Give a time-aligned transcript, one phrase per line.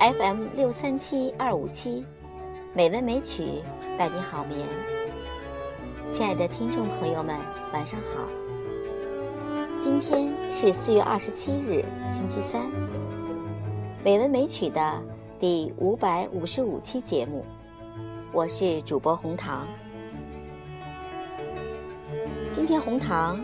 [0.00, 2.06] FM 六三七二五七，
[2.72, 3.62] 美文美曲
[3.98, 4.58] 伴你好眠。
[6.10, 7.36] 亲爱的听众朋友们，
[7.74, 8.26] 晚上好。
[9.82, 11.84] 今天是四月二十七日，
[12.14, 12.62] 星期三。
[14.02, 15.02] 美文美曲的
[15.38, 17.44] 第五百五十五期节目，
[18.32, 19.66] 我是主播红糖。
[22.54, 23.38] 今天红糖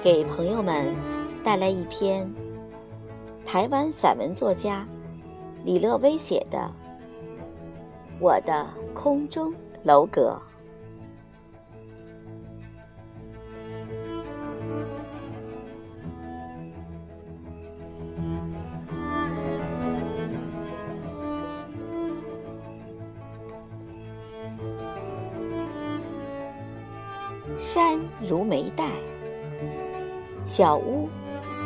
[0.00, 0.94] 给朋友们
[1.42, 2.32] 带来一篇
[3.44, 4.86] 台湾散文作家。
[5.64, 6.58] 李乐薇写的
[8.18, 10.36] 《我的空中楼阁》，
[27.58, 28.84] 山如眉黛，
[30.44, 31.08] 小屋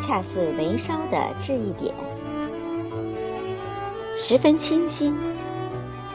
[0.03, 1.95] 恰似眉梢的痣一点。
[4.19, 5.15] 十分清新，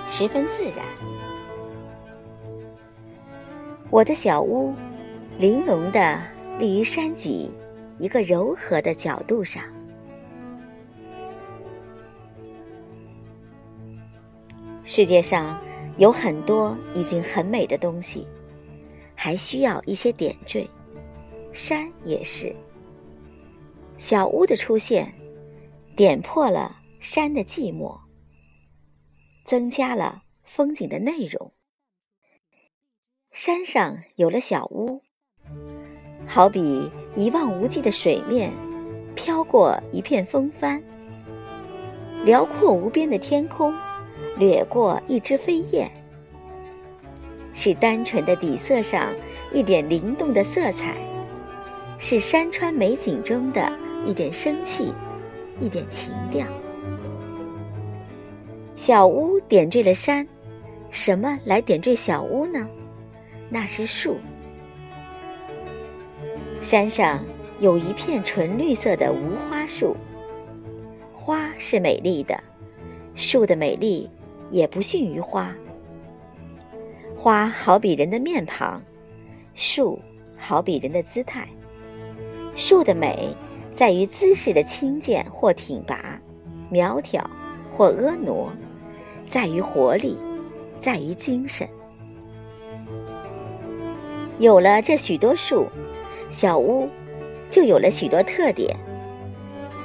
[0.09, 0.83] 十分自然。
[3.91, 4.73] 我的小屋，
[5.37, 6.19] 玲珑的
[6.57, 7.51] 立于山脊
[7.99, 9.63] 一个柔和的角度上。
[14.83, 15.61] 世界上
[15.97, 18.25] 有很多已经很美的东西，
[19.13, 20.67] 还需要一些点缀。
[21.53, 22.51] 山也是。
[23.99, 25.13] 小屋的出现，
[25.95, 26.80] 点破了。
[27.01, 27.99] 山的寂寞，
[29.43, 31.51] 增加了风景的内容。
[33.31, 35.01] 山上有了小屋，
[36.27, 38.53] 好比一望无际的水面，
[39.15, 40.79] 飘过一片风帆；
[42.23, 43.73] 辽阔无边的天空，
[44.37, 45.89] 掠过一只飞燕。
[47.51, 49.11] 是单纯的底色上
[49.51, 50.95] 一点灵动的色彩，
[51.97, 54.93] 是山川美景中的一点生气，
[55.59, 56.45] 一点情调。
[58.83, 60.27] 小屋点缀了山，
[60.89, 62.67] 什么来点缀小屋呢？
[63.47, 64.17] 那是树。
[66.61, 67.23] 山上
[67.59, 69.95] 有一片纯绿色的无花树，
[71.13, 72.35] 花是美丽的，
[73.13, 74.09] 树的美丽
[74.49, 75.55] 也不逊于花。
[77.15, 78.81] 花好比人的面庞，
[79.53, 79.99] 树
[80.35, 81.47] 好比人的姿态。
[82.55, 83.37] 树的美
[83.75, 86.19] 在于姿势的轻健或挺拔，
[86.71, 87.29] 苗条
[87.71, 88.51] 或婀娜。
[89.31, 90.17] 在于活力，
[90.81, 91.65] 在于精神。
[94.39, 95.65] 有了这许多树，
[96.29, 96.89] 小屋
[97.49, 98.75] 就有了许多特点。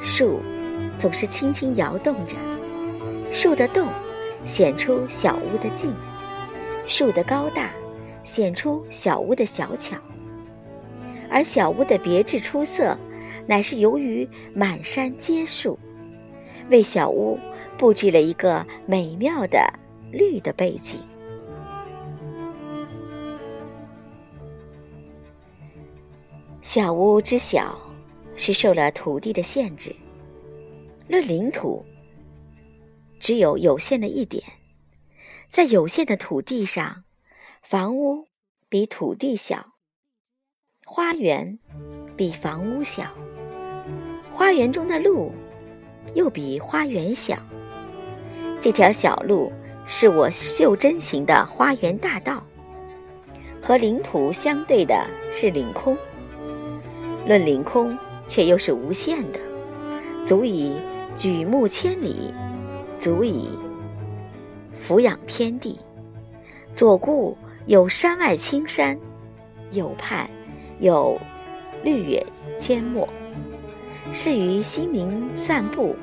[0.03, 0.41] 树
[0.99, 2.35] 总是轻轻摇动着，
[3.31, 3.87] 树的动
[4.45, 5.93] 显出小屋的静；
[6.85, 7.71] 树的高大
[8.25, 9.97] 显出小屋的小巧。
[11.31, 12.99] 而小屋的别致出色，
[13.47, 15.79] 乃是由于满山皆树，
[16.69, 17.39] 为小屋。
[17.79, 19.59] 布置了一个美妙的
[20.11, 20.99] 绿的背景。
[26.63, 27.79] 小屋之小，
[28.35, 29.95] 是受了土地的限制。
[31.09, 31.85] 论领土，
[33.21, 34.43] 只有有限的一点，
[35.51, 37.05] 在有限的土地上，
[37.63, 38.27] 房屋
[38.69, 39.75] 比土地小，
[40.85, 41.59] 花园
[42.17, 43.13] 比房屋小，
[44.33, 45.31] 花园中的路
[46.15, 47.37] 又比花园小。
[48.61, 49.53] 这条小路
[49.85, 52.43] 是我袖珍型的花园大道，
[53.63, 55.97] 和领土相对的是领空。
[57.27, 57.97] 论领空，
[58.27, 59.39] 却又是无限的，
[60.25, 60.73] 足以
[61.15, 62.33] 举目千里，
[62.99, 63.51] 足以
[64.73, 65.79] 俯仰天地。
[66.73, 67.37] 左顾
[67.67, 68.99] 有山外青山，
[69.71, 70.29] 右盼
[70.79, 71.19] 有
[71.83, 72.27] 绿野
[72.59, 73.09] 阡陌，
[74.13, 75.95] 适于心灵散步，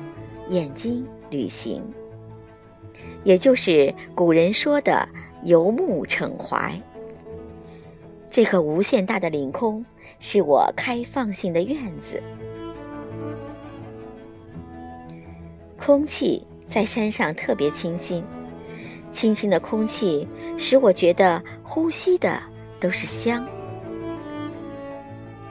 [0.48, 1.82] 眼睛旅行。
[3.22, 5.08] 也就是古人说的
[5.42, 6.72] “游目骋怀”。
[8.30, 9.84] 这个无限大的领空，
[10.18, 12.22] 是我开放性的院子。
[15.78, 18.24] 空气在山上特别清新，
[19.12, 20.26] 清新的空气
[20.58, 22.42] 使我觉得呼吸的
[22.80, 23.46] 都是香。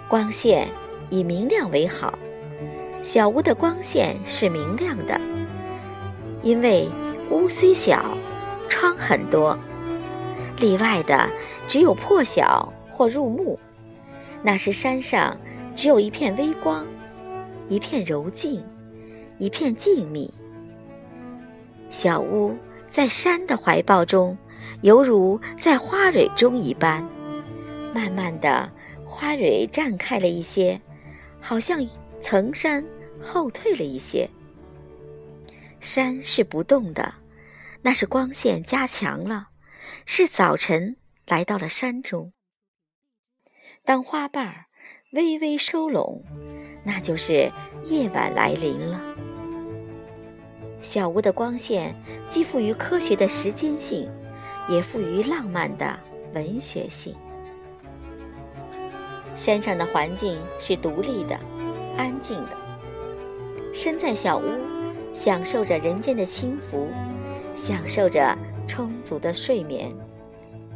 [0.09, 0.67] 光线
[1.09, 2.17] 以明亮为好，
[3.01, 5.19] 小屋的光线是明亮的，
[6.41, 6.87] 因为。
[7.33, 8.15] 屋虽小，
[8.69, 9.57] 窗很多，
[10.59, 11.27] 例外的
[11.67, 13.57] 只有破晓或入暮，
[14.43, 15.35] 那时山上
[15.75, 16.85] 只有一片微光，
[17.67, 18.63] 一片柔静，
[19.39, 20.29] 一片静谧。
[21.89, 22.55] 小屋
[22.91, 24.37] 在山的怀抱中，
[24.81, 27.03] 犹如在花蕊中一般。
[27.95, 28.71] 慢慢的，
[29.07, 30.79] 花蕊绽开了一些，
[31.41, 31.83] 好像
[32.21, 32.85] 层山
[33.19, 34.29] 后退了一些。
[35.79, 37.13] 山是不动的，
[37.85, 39.49] 那是光线加强了，
[40.05, 40.95] 是早晨
[41.27, 42.31] 来到了山中。
[43.83, 44.65] 当花瓣儿
[45.11, 46.23] 微微收拢，
[46.85, 47.51] 那就是
[47.83, 49.01] 夜晚来临了。
[50.81, 51.93] 小屋的光线
[52.29, 54.09] 既富于科学的时间性，
[54.69, 55.99] 也富于浪漫的
[56.33, 57.13] 文学性。
[59.35, 61.37] 山上的环境是独立的、
[61.97, 62.57] 安静的。
[63.73, 64.43] 身在小屋，
[65.13, 66.87] 享受着人间的轻浮，
[67.55, 69.93] 享受着充足的睡眠，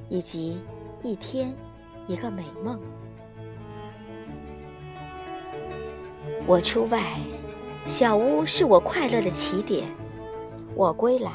[0.09, 0.59] 以及
[1.03, 1.53] 一天
[2.07, 2.79] 一个美梦。
[6.45, 7.01] 我出外，
[7.87, 9.83] 小屋是我快乐的起点；
[10.75, 11.31] 我归来，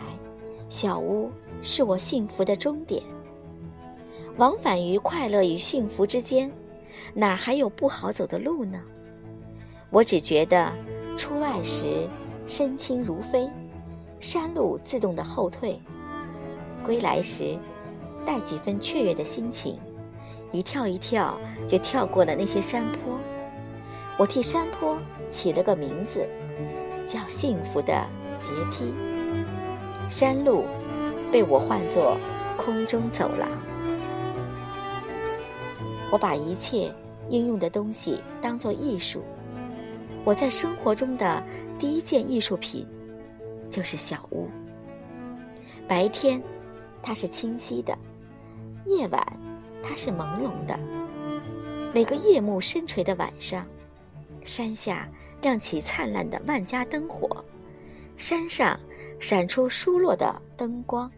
[0.69, 1.31] 小屋
[1.63, 3.03] 是我幸福的终点。
[4.39, 6.51] 往返于快乐与幸福之间。
[7.15, 8.81] 哪还有不好走的路呢？
[9.91, 10.73] 我只觉得，
[11.19, 12.09] 出外时
[12.47, 13.51] 身轻如飞，
[14.23, 15.75] 山路自动的后退；
[16.85, 17.59] 归来时，
[18.25, 19.77] 带几分雀跃的心情，
[20.53, 21.37] 一跳一跳
[21.67, 23.19] 就跳过了那些山坡。
[24.17, 24.97] 我替山坡
[25.29, 26.25] 起了个名字，
[27.05, 28.07] 叫幸福的
[28.41, 28.95] 阶梯。
[30.09, 30.67] 山路
[31.33, 32.17] 被我唤作
[32.57, 33.51] 空中走廊。
[36.13, 36.91] 我把一切。
[37.31, 39.23] 应用的东西当做艺术，
[40.25, 41.43] 我在生活中的
[41.79, 42.85] 第一件艺术品
[43.73, 44.49] 就是小屋。
[45.89, 46.41] 白天，
[47.03, 47.93] 它是清晰的；
[48.87, 49.27] 夜晚，
[49.83, 50.79] 它是朦胧的。
[51.93, 53.67] 每个夜幕深垂的晚上，
[54.45, 55.09] 山下
[55.41, 57.45] 亮起灿烂的万家灯火，
[58.17, 58.79] 山上
[59.19, 61.11] 闪出疏落的灯光，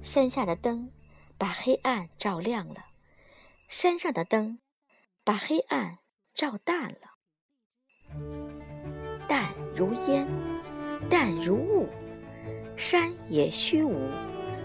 [0.00, 0.90] 山下的灯
[1.36, 2.86] 把黑暗照亮了，
[3.68, 4.58] 山上的灯。
[5.24, 5.98] 把黑暗
[6.32, 7.18] 照淡了，
[9.28, 10.26] 淡如烟，
[11.08, 11.86] 淡如雾，
[12.76, 14.08] 山也虚无，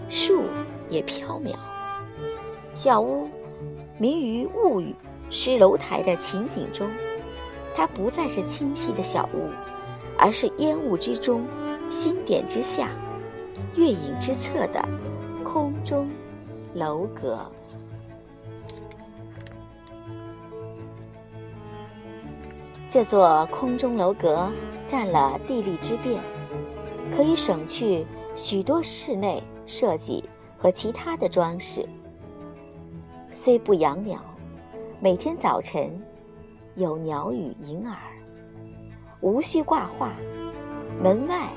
[0.08, 0.42] 树
[0.88, 1.54] 也飘渺。
[2.74, 3.28] 小屋
[3.98, 4.94] 迷于雾雨
[5.30, 6.88] 湿楼台的情景中，
[7.74, 9.48] 它不再是清晰的小屋，
[10.18, 11.46] 而是烟雾之中、
[11.90, 12.90] 星点之下、
[13.76, 14.86] 月影之侧的
[15.44, 16.10] 空中
[16.74, 17.50] 楼阁。
[22.90, 24.48] 这座空中楼阁
[24.86, 26.20] 占了地利之便，
[27.16, 30.22] 可以省去许多室内设计
[30.58, 31.88] 和其他的装饰。
[33.30, 34.18] 虽不养鸟，
[35.00, 36.02] 每天早晨
[36.74, 37.96] 有鸟语引耳，
[39.20, 40.12] 无需挂画。
[41.02, 41.48] 门外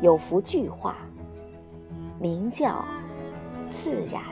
[0.00, 0.96] 有幅巨画，
[2.20, 2.84] 名叫
[3.70, 4.22] 自然。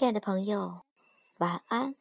[0.00, 0.86] 亲爱的朋友，
[1.40, 1.99] 晚安。